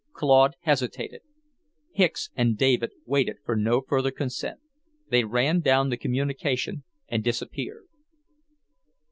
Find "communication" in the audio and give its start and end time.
5.97-6.83